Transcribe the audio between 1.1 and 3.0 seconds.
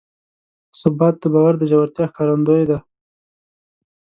د باور د ژورتیا ښکارندوی دی.